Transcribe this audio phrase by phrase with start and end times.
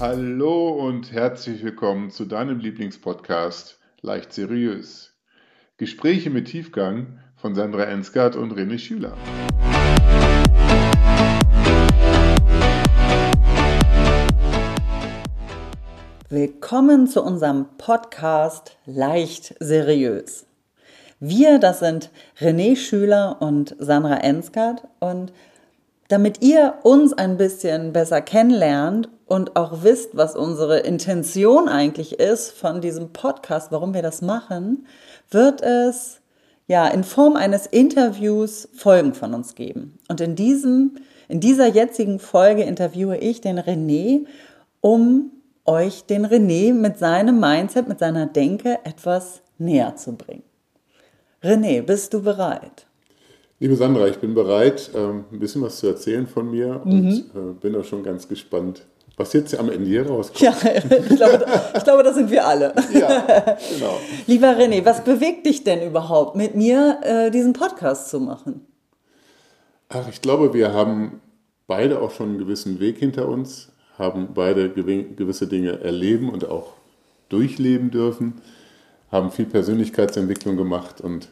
[0.00, 5.12] Hallo und herzlich willkommen zu deinem Lieblingspodcast Leicht Seriös.
[5.76, 9.14] Gespräche mit Tiefgang von Sandra Ensgard und René Schüler.
[16.30, 20.46] Willkommen zu unserem Podcast Leicht Seriös.
[21.18, 25.34] Wir, das sind René Schüler und Sandra Ensgard und
[26.10, 32.50] damit ihr uns ein bisschen besser kennenlernt und auch wisst, was unsere Intention eigentlich ist
[32.50, 34.86] von diesem Podcast, warum wir das machen,
[35.30, 36.20] wird es
[36.66, 39.98] ja in Form eines Interviews Folgen von uns geben.
[40.08, 40.96] Und in diesem
[41.28, 44.26] in dieser jetzigen Folge interviewe ich den René,
[44.80, 45.30] um
[45.64, 50.42] euch den René mit seinem Mindset, mit seiner Denke etwas näher zu bringen.
[51.40, 52.86] René, bist du bereit?
[53.62, 57.24] Liebe Sandra, ich bin bereit, ähm, ein bisschen was zu erzählen von mir und mhm.
[57.34, 58.86] Äh, bin auch schon ganz gespannt,
[59.18, 60.40] was jetzt am Ende hier rauskommt.
[60.40, 60.54] Ja,
[61.10, 61.44] ich glaube,
[61.76, 62.72] ich glaube, das sind wir alle.
[62.94, 64.00] Ja, genau.
[64.26, 68.66] Lieber René, was bewegt dich denn überhaupt, mit mir äh, diesen Podcast zu machen?
[69.90, 71.20] Ach, ich glaube, wir haben
[71.66, 76.72] beide auch schon einen gewissen Weg hinter uns, haben beide gewisse Dinge erleben und auch
[77.28, 78.40] durchleben dürfen,
[79.12, 81.28] haben viel Persönlichkeitsentwicklung gemacht und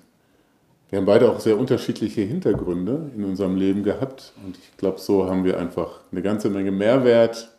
[0.91, 5.29] wir haben beide auch sehr unterschiedliche Hintergründe in unserem Leben gehabt und ich glaube, so
[5.29, 7.51] haben wir einfach eine ganze Menge Mehrwert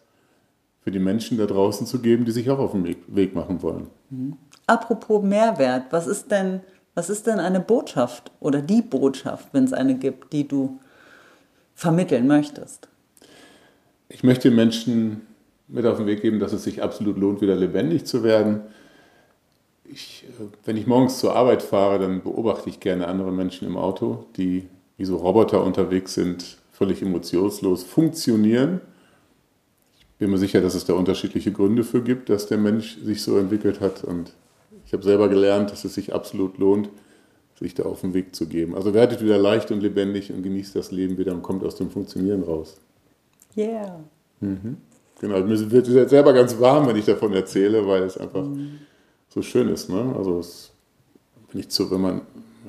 [0.81, 3.88] für die Menschen da draußen zu geben, die sich auch auf den Weg machen wollen.
[4.09, 4.38] Mhm.
[4.66, 6.61] Apropos Mehrwert, was ist denn,
[6.95, 10.80] was ist denn eine Botschaft oder die Botschaft, wenn es eine gibt, die du
[11.75, 12.88] vermitteln möchtest?
[14.09, 15.22] Ich möchte Menschen
[15.67, 18.61] mit auf den Weg geben, dass es sich absolut lohnt, wieder lebendig zu werden
[19.91, 23.77] ich, äh, wenn ich morgens zur Arbeit fahre, dann beobachte ich gerne andere Menschen im
[23.77, 28.81] Auto, die wie so Roboter unterwegs sind, völlig emotionslos funktionieren.
[29.97, 33.22] Ich bin mir sicher, dass es da unterschiedliche Gründe für gibt, dass der Mensch sich
[33.22, 34.03] so entwickelt hat.
[34.03, 34.33] Und
[34.85, 36.89] ich habe selber gelernt, dass es sich absolut lohnt,
[37.57, 38.75] sich da auf den Weg zu geben.
[38.75, 41.89] Also werdet wieder leicht und lebendig und genießt das Leben wieder und kommt aus dem
[41.89, 42.78] Funktionieren raus.
[43.55, 43.99] Yeah.
[44.41, 44.78] Mhm.
[45.19, 48.79] Genau, mir wird selber ganz warm, wenn ich davon erzähle, weil es einfach mhm
[49.29, 49.90] so schön ist.
[49.90, 50.13] Ne?
[50.17, 50.72] Also es,
[51.51, 52.22] wenn ich zu, wenn man,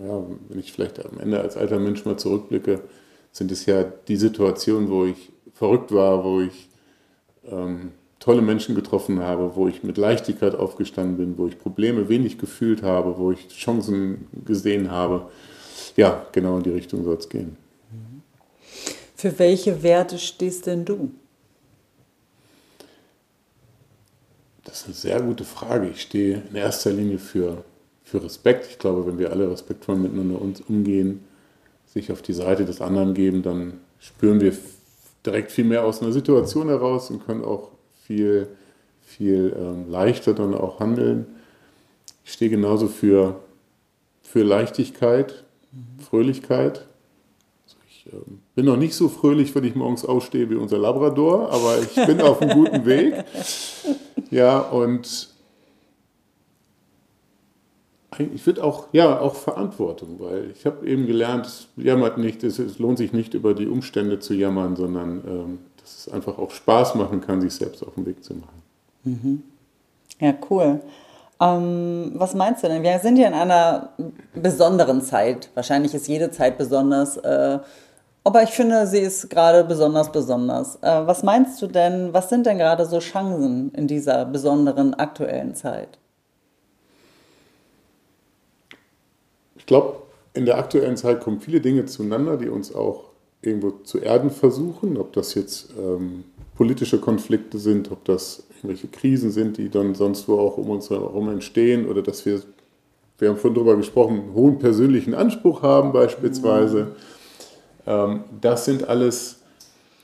[0.06, 2.80] ja, wenn ich vielleicht am Ende als alter Mensch mal zurückblicke,
[3.32, 6.68] sind es ja die Situationen, wo ich verrückt war, wo ich
[7.50, 12.38] ähm, tolle Menschen getroffen habe, wo ich mit Leichtigkeit aufgestanden bin, wo ich Probleme wenig
[12.38, 15.30] gefühlt habe, wo ich Chancen gesehen habe.
[15.96, 17.56] Ja, genau in die Richtung soll es gehen.
[19.16, 21.10] Für welche Werte stehst denn du?
[24.80, 25.88] Ist eine sehr gute Frage.
[25.88, 27.64] Ich stehe in erster Linie für,
[28.02, 28.66] für Respekt.
[28.70, 31.20] Ich glaube, wenn wir alle respektvoll miteinander uns umgehen,
[31.86, 34.56] sich auf die Seite des anderen geben, dann spüren wir
[35.26, 37.70] direkt viel mehr aus einer Situation heraus und können auch
[38.06, 38.48] viel,
[39.02, 41.26] viel ähm, leichter dann auch handeln.
[42.24, 43.40] Ich stehe genauso für,
[44.22, 45.44] für Leichtigkeit,
[46.08, 46.86] Fröhlichkeit.
[47.64, 51.50] Also ich ähm, bin noch nicht so fröhlich, wenn ich morgens ausstehe wie unser Labrador,
[51.52, 53.24] aber ich bin auf einem guten Weg.
[54.30, 55.28] Ja, und
[58.18, 62.58] ich würde auch, ja, auch Verantwortung, weil ich habe eben gelernt, es jammert nicht, es,
[62.58, 66.50] es, lohnt sich nicht über die Umstände zu jammern, sondern ähm, dass es einfach auch
[66.50, 68.62] Spaß machen kann, sich selbst auf den Weg zu machen.
[69.04, 69.42] Mhm.
[70.18, 70.80] Ja, cool.
[71.40, 72.82] Ähm, was meinst du denn?
[72.82, 73.90] Wir sind ja in einer
[74.34, 75.48] besonderen Zeit.
[75.54, 77.16] Wahrscheinlich ist jede Zeit besonders.
[77.16, 77.60] Äh,
[78.22, 80.76] aber ich finde, sie ist gerade besonders besonders.
[80.82, 85.54] Äh, was meinst du denn, was sind denn gerade so Chancen in dieser besonderen aktuellen
[85.54, 85.98] Zeit?
[89.56, 89.96] Ich glaube,
[90.34, 93.04] in der aktuellen Zeit kommen viele Dinge zueinander, die uns auch
[93.42, 96.24] irgendwo zu erden versuchen, ob das jetzt ähm,
[96.56, 100.90] politische Konflikte sind, ob das irgendwelche Krisen sind, die dann sonst wo auch um uns
[100.90, 102.42] herum entstehen oder dass wir,
[103.18, 106.84] wir haben vorhin darüber gesprochen, einen hohen persönlichen Anspruch haben beispielsweise.
[106.84, 107.19] Mhm
[107.84, 109.40] das sind alles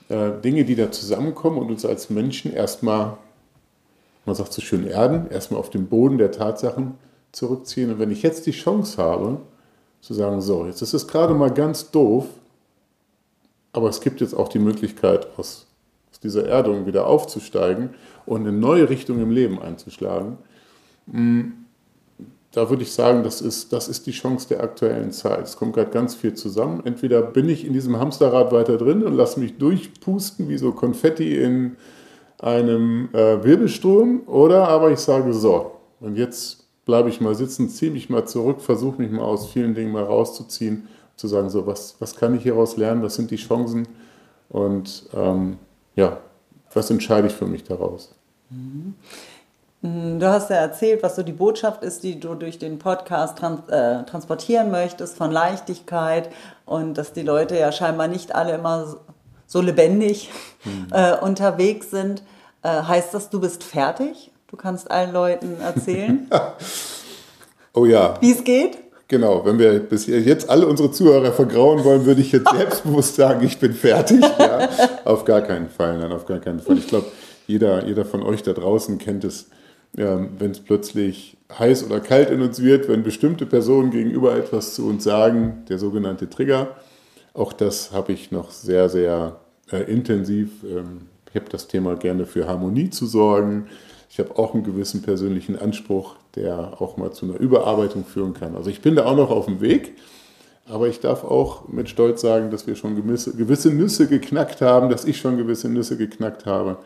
[0.09, 3.17] äh, Dinge, die da zusammenkommen und uns als Menschen erstmal,
[4.25, 6.95] man sagt so schön erden, erstmal auf den Boden der Tatsachen
[7.31, 7.91] zurückziehen.
[7.91, 9.39] Und wenn ich jetzt die Chance habe,
[10.01, 12.27] zu sagen, so, jetzt ist es gerade mal ganz doof,
[13.73, 15.67] aber es gibt jetzt auch die Möglichkeit, aus,
[16.11, 17.89] aus dieser Erdung wieder aufzusteigen
[18.25, 20.37] und eine neue Richtung im Leben einzuschlagen,
[21.07, 21.43] mm,
[22.51, 25.43] da würde ich sagen, das ist, das ist die Chance der aktuellen Zeit.
[25.43, 26.81] Es kommt gerade ganz viel zusammen.
[26.85, 31.35] Entweder bin ich in diesem Hamsterrad weiter drin und lasse mich durchpusten wie so Konfetti
[31.35, 31.75] in
[32.39, 37.91] einem äh, Wirbelsturm, oder aber ich sage so, und jetzt bleibe ich mal sitzen, ziehe
[37.91, 41.95] mich mal zurück, versuche mich mal aus vielen Dingen mal rauszuziehen, zu sagen, so, was,
[41.99, 43.87] was kann ich hieraus lernen, was sind die Chancen
[44.49, 45.57] und ähm,
[45.95, 46.19] ja,
[46.73, 48.15] was entscheide ich für mich daraus.
[49.81, 53.69] Du hast ja erzählt, was so die Botschaft ist, die du durch den Podcast trans
[53.69, 56.29] äh, transportieren möchtest, von Leichtigkeit
[56.65, 58.95] und dass die Leute ja scheinbar nicht alle immer
[59.45, 60.31] so lebendig
[60.65, 60.87] mhm.
[60.91, 62.23] äh, unterwegs sind.
[62.63, 64.31] Äh, heißt das, du bist fertig?
[64.47, 66.27] Du kannst allen Leuten erzählen?
[67.73, 68.15] oh ja.
[68.19, 68.79] Wie es geht?
[69.07, 73.45] Genau, wenn wir bis jetzt alle unsere Zuhörer vergrauen wollen, würde ich jetzt selbstbewusst sagen,
[73.45, 74.21] ich bin fertig.
[74.21, 74.67] Ja,
[75.05, 76.77] auf gar keinen Fall, nein, auf gar keinen Fall.
[76.77, 77.05] Ich glaube,
[77.45, 79.49] jeder, jeder von euch da draußen kennt es,
[79.97, 84.75] ja, wenn es plötzlich heiß oder kalt in uns wird, wenn bestimmte Personen gegenüber etwas
[84.75, 86.75] zu uns sagen, der sogenannte Trigger.
[87.33, 89.39] Auch das habe ich noch sehr, sehr
[89.71, 90.63] äh, intensiv.
[90.63, 93.67] Ähm, ich habe das Thema gerne für Harmonie zu sorgen.
[94.09, 98.55] Ich habe auch einen gewissen persönlichen Anspruch, der auch mal zu einer Überarbeitung führen kann.
[98.55, 99.95] Also ich bin da auch noch auf dem Weg.
[100.69, 104.89] Aber ich darf auch mit Stolz sagen, dass wir schon gewisse, gewisse Nüsse geknackt haben,
[104.89, 106.77] dass ich schon gewisse Nüsse geknackt habe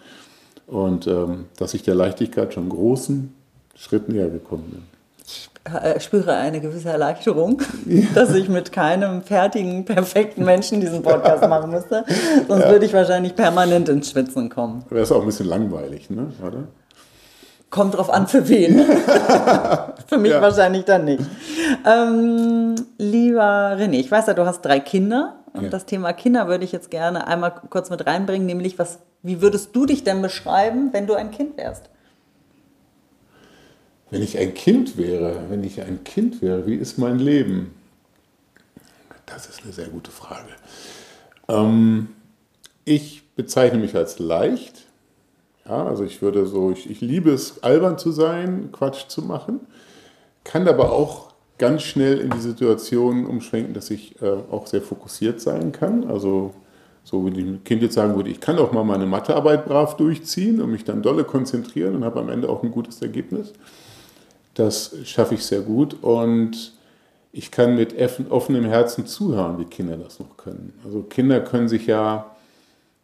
[0.71, 3.33] und ähm, dass ich der Leichtigkeit schon großen
[3.75, 4.83] Schritt näher gekommen bin.
[5.25, 8.05] Ich äh, spüre eine gewisse Erleichterung, ja.
[8.15, 12.05] dass ich mit keinem fertigen, perfekten Menschen diesen Podcast machen müsste.
[12.47, 12.71] Sonst ja.
[12.71, 14.83] würde ich wahrscheinlich permanent ins Schwitzen kommen.
[14.89, 16.31] Wäre es auch ein bisschen langweilig, ne?
[16.45, 16.63] oder?
[17.69, 18.79] Kommt drauf an, für wen.
[20.07, 20.41] für mich ja.
[20.41, 21.23] wahrscheinlich dann nicht.
[21.85, 25.35] Ähm, lieber René, ich weiß ja, du hast drei Kinder.
[25.53, 29.41] Und das Thema Kinder würde ich jetzt gerne einmal kurz mit reinbringen, nämlich was, wie
[29.41, 31.89] würdest du dich denn beschreiben, wenn du ein Kind wärst?
[34.09, 37.73] Wenn ich ein Kind wäre, wenn ich ein Kind wäre, wie ist mein Leben?
[39.25, 40.49] Das ist eine sehr gute Frage.
[41.47, 42.09] Ähm,
[42.83, 44.87] ich bezeichne mich als leicht.
[45.65, 49.61] Ja, also ich würde so, ich, ich liebe es, albern zu sein, Quatsch zu machen,
[50.43, 55.39] kann aber auch ganz schnell in die Situation umschwenken, dass ich äh, auch sehr fokussiert
[55.39, 56.09] sein kann.
[56.09, 56.53] Also
[57.03, 60.61] so wie die Kind jetzt sagen würde, ich kann auch mal meine Mathearbeit brav durchziehen
[60.61, 63.53] und mich dann dolle konzentrieren und habe am Ende auch ein gutes Ergebnis.
[64.53, 66.73] Das schaffe ich sehr gut und
[67.33, 67.95] ich kann mit
[68.29, 70.73] offenem Herzen zuhören, wie Kinder das noch können.
[70.85, 72.35] Also Kinder können sich ja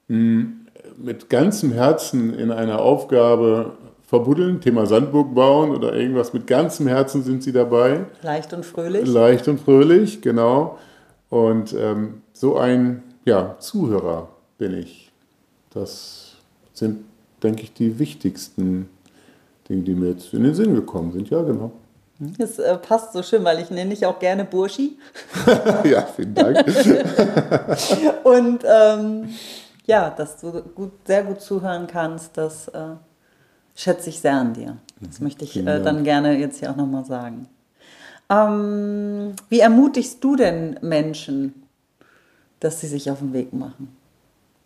[0.08, 0.68] hm,
[0.98, 3.74] mit ganzem Herzen in einer Aufgabe
[4.06, 8.06] verbuddeln, Thema Sandburg bauen oder irgendwas mit ganzem Herzen sind sie dabei.
[8.22, 9.08] Leicht und fröhlich.
[9.08, 10.78] Leicht und fröhlich, genau.
[11.30, 15.12] Und ähm, so ein ja, Zuhörer bin ich.
[15.74, 16.38] Das
[16.74, 17.04] sind,
[17.44, 18.90] denke ich, die wichtigsten
[19.68, 21.30] Dinge, die mir jetzt in den Sinn gekommen sind.
[21.30, 21.72] Ja, genau.
[22.20, 24.98] Das äh, passt so schön, weil ich nenne dich auch gerne Burschi.
[25.84, 26.58] ja, vielen Dank.
[28.24, 29.30] und ähm,
[29.86, 32.96] ja, dass du gut, sehr gut zuhören kannst, dass äh,
[33.76, 34.78] schätze ich sehr an dir.
[35.02, 35.26] Das mhm.
[35.26, 37.50] möchte ich äh, dann gerne jetzt hier auch nochmal sagen.
[38.30, 41.67] Ähm, wie ermutigst du denn Menschen,
[42.60, 43.96] dass sie sich auf den Weg machen?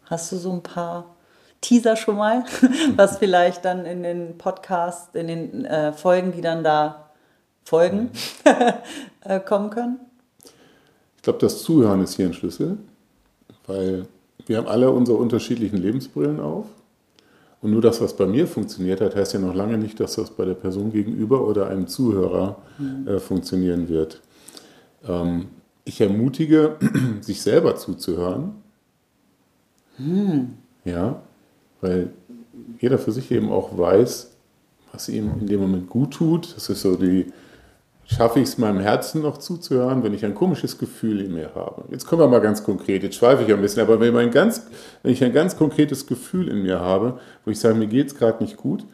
[0.05, 1.15] Hast du so ein paar
[1.61, 2.43] Teaser schon mal,
[2.95, 7.09] was vielleicht dann in den Podcasts, in den äh, Folgen, die dann da
[7.63, 8.09] folgen,
[9.23, 9.99] äh, kommen können?
[11.17, 12.77] Ich glaube, das Zuhören ist hier ein Schlüssel,
[13.67, 14.07] weil
[14.47, 16.65] wir haben alle unsere unterschiedlichen Lebensbrillen auf.
[17.61, 20.31] Und nur das, was bei mir funktioniert hat, heißt ja noch lange nicht, dass das
[20.31, 23.07] bei der Person gegenüber oder einem Zuhörer mhm.
[23.07, 24.19] äh, funktionieren wird.
[25.07, 25.49] Ähm,
[25.85, 26.77] ich ermutige,
[27.21, 28.53] sich selber zuzuhören.
[29.97, 30.53] Mhm.
[30.85, 31.21] Ja,
[31.81, 32.11] weil
[32.79, 34.31] jeder für sich eben auch weiß,
[34.91, 36.55] was ihm in dem Moment gut tut.
[36.55, 37.31] Das ist so die
[38.11, 41.85] schaffe ich es meinem Herzen noch zuzuhören, wenn ich ein komisches Gefühl in mir habe.
[41.89, 44.67] Jetzt kommen wir mal ganz konkret, jetzt schweife ich ein bisschen, aber wenn, ein ganz,
[45.01, 48.15] wenn ich ein ganz konkretes Gefühl in mir habe, wo ich sage, mir geht es
[48.15, 48.85] gerade nicht gut,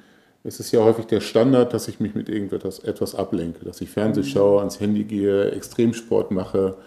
[0.47, 3.89] ist es ja häufig der Standard, dass ich mich mit irgendetwas etwas ablenke, dass ich
[3.89, 6.77] Fernseh schaue, ans Handy gehe, Extremsport mache.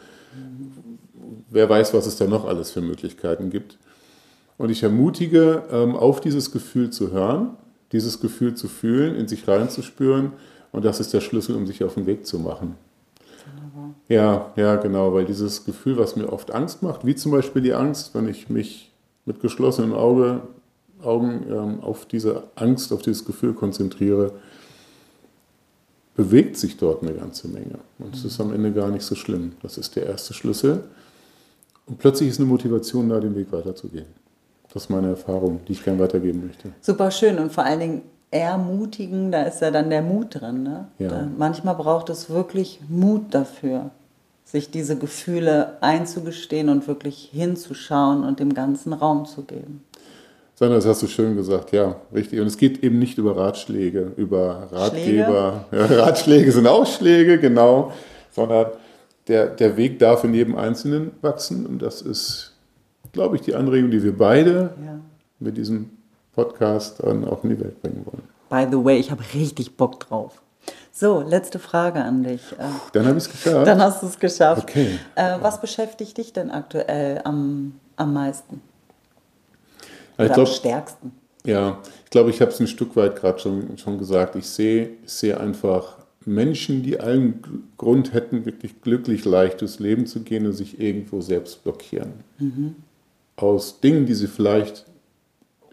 [1.50, 3.76] Wer weiß, was es da noch alles für Möglichkeiten gibt.
[4.56, 7.50] Und ich ermutige, ähm, auf dieses Gefühl zu hören,
[7.92, 10.32] dieses Gefühl zu fühlen, in sich reinzuspüren
[10.72, 12.76] und das ist der Schlüssel, um sich auf den Weg zu machen.
[13.54, 13.94] Wunderbar.
[14.08, 17.74] Ja, ja, genau, weil dieses Gefühl, was mir oft Angst macht, wie zum Beispiel die
[17.74, 18.90] Angst, wenn ich mich
[19.26, 20.42] mit geschlossenem Auge,
[21.04, 24.32] Augen ähm, auf diese Angst, auf dieses Gefühl konzentriere,
[26.14, 27.78] bewegt sich dort eine ganze Menge.
[27.98, 29.52] Und es ist am Ende gar nicht so schlimm.
[29.62, 30.84] Das ist der erste Schlüssel.
[31.86, 34.06] Und plötzlich ist eine Motivation da, den Weg weiterzugehen.
[34.72, 36.70] Das ist meine Erfahrung, die ich gerne weitergeben möchte.
[36.80, 40.62] Super schön und vor allen Dingen ermutigen, da ist ja dann der Mut drin.
[40.62, 40.88] Ne?
[40.98, 41.08] Ja.
[41.08, 43.90] Da, manchmal braucht es wirklich Mut dafür,
[44.44, 49.82] sich diese Gefühle einzugestehen und wirklich hinzuschauen und dem ganzen Raum zu geben.
[50.60, 52.38] Sandra, das hast du schön gesagt, ja, richtig.
[52.38, 55.64] Und es geht eben nicht über Ratschläge, über Ratgeber.
[55.72, 57.92] Ja, Ratschläge sind auch Schläge, genau,
[58.30, 58.66] sondern
[59.26, 61.64] der, der Weg darf in jedem Einzelnen wachsen.
[61.64, 62.58] Und das ist,
[63.12, 65.00] glaube ich, die Anregung, die wir beide ja.
[65.38, 65.92] mit diesem
[66.34, 68.22] Podcast dann auch in die Welt bringen wollen.
[68.50, 70.42] By the way, ich habe richtig Bock drauf.
[70.92, 72.52] So, letzte Frage an dich.
[72.58, 73.66] Äh, Dann habe ich es geschafft.
[73.66, 74.64] Dann hast du es geschafft.
[74.64, 74.98] Okay.
[75.14, 78.60] Äh, was beschäftigt dich denn aktuell am, am meisten?
[80.24, 81.12] Oder am glaub- stärksten?
[81.44, 84.36] Ja, ich glaube, ich habe es ein Stück weit gerade schon, schon gesagt.
[84.36, 85.96] Ich sehe, sehe einfach
[86.26, 87.42] Menschen, die allen
[87.78, 92.12] Grund hätten, wirklich glücklich, leicht durchs Leben zu gehen und sich irgendwo selbst blockieren.
[93.36, 94.84] Aus Dingen, die sie vielleicht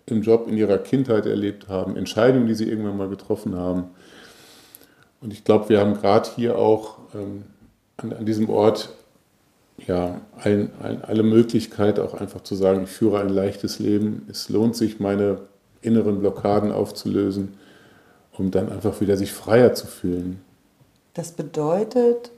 [0.05, 3.89] im Job in ihrer Kindheit erlebt haben, Entscheidungen, die sie irgendwann mal getroffen haben.
[5.19, 7.43] Und ich glaube, wir haben gerade hier auch ähm,
[7.97, 8.89] an, an diesem Ort
[9.85, 14.27] ja, ein, ein, alle Möglichkeit auch einfach zu sagen, ich führe ein leichtes Leben.
[14.29, 15.39] Es lohnt sich, meine
[15.81, 17.57] inneren Blockaden aufzulösen,
[18.37, 20.41] um dann einfach wieder sich freier zu fühlen.
[21.13, 22.31] Das bedeutet,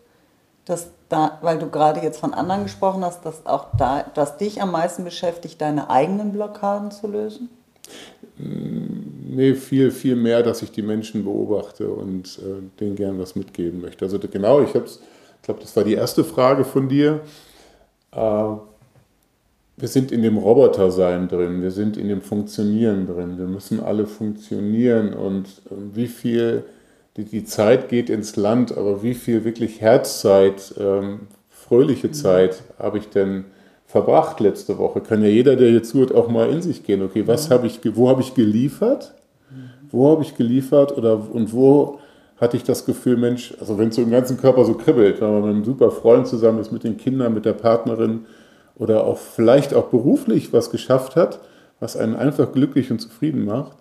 [0.65, 4.61] dass da, weil du gerade jetzt von anderen gesprochen hast, dass auch da, was dich
[4.61, 7.49] am meisten beschäftigt, deine eigenen Blockaden zu lösen?
[8.37, 13.81] Nee, viel, viel mehr, dass ich die Menschen beobachte und äh, denen gern was mitgeben
[13.81, 14.05] möchte.
[14.05, 14.85] Also genau, ich habe
[15.39, 17.21] ich glaube, das war die erste Frage von dir.
[18.11, 18.17] Äh,
[19.77, 24.05] wir sind in dem Robotersein drin, wir sind in dem Funktionieren drin, wir müssen alle
[24.05, 26.63] funktionieren und äh, wie viel,
[27.15, 33.09] die, Zeit geht ins Land, aber wie viel wirklich Herzzeit, ähm, fröhliche Zeit habe ich
[33.09, 33.45] denn
[33.85, 35.01] verbracht letzte Woche?
[35.01, 37.01] Kann ja jeder, der jetzt zuhört, auch mal in sich gehen.
[37.01, 39.13] Okay, was habe ich, wo habe ich geliefert?
[39.91, 41.99] Wo habe ich geliefert oder und wo
[42.39, 45.31] hatte ich das Gefühl, Mensch, also wenn es so im ganzen Körper so kribbelt, wenn
[45.31, 48.25] man mit einem super Freund zusammen ist, mit den Kindern, mit der Partnerin
[48.77, 51.39] oder auch vielleicht auch beruflich was geschafft hat,
[51.79, 53.77] was einen einfach glücklich und zufrieden macht,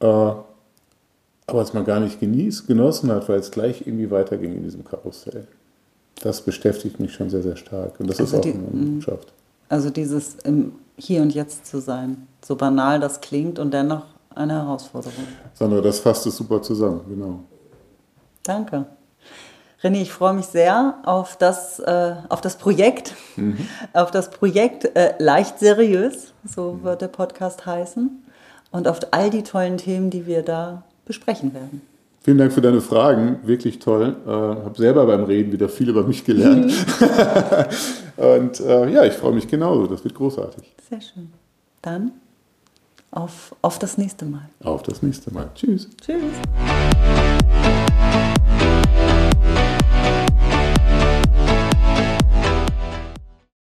[0.00, 4.64] äh, aber es man gar nicht genießt, genossen hat, weil es gleich irgendwie weiterging in
[4.64, 5.46] diesem Karussell.
[6.22, 8.62] Das beschäftigt mich schon sehr, sehr stark und das Also ist auch die- eine
[8.96, 9.32] Botschaft.
[9.70, 12.26] Also dieses im Hier und Jetzt zu sein.
[12.44, 14.02] So banal das klingt und dennoch
[14.38, 15.24] eine Herausforderung.
[15.54, 17.40] Sandra, das fasst es super zusammen, genau.
[18.42, 18.86] Danke.
[19.82, 23.14] René, ich freue mich sehr auf das, äh, auf das Projekt,
[23.92, 28.24] auf das Projekt äh, Leicht Seriös, so wird der Podcast heißen,
[28.70, 31.82] und auf all die tollen Themen, die wir da besprechen werden.
[32.20, 34.16] Vielen Dank für deine Fragen, wirklich toll.
[34.26, 36.72] Äh, habe selber beim Reden wieder viel über mich gelernt.
[38.16, 39.86] Und äh, ja, ich freue mich genauso.
[39.86, 40.74] Das wird großartig.
[40.90, 41.32] Sehr schön.
[41.80, 42.12] Dann
[43.10, 44.48] auf, auf das nächste Mal.
[44.62, 45.50] Auf das nächste Mal.
[45.54, 45.88] Tschüss.
[46.00, 47.17] Tschüss.